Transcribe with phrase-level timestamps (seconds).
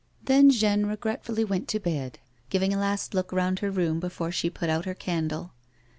[0.23, 2.17] Then Jeanne regretfully went to bed,
[2.49, 5.51] giving a last look round her room before she put out her candle.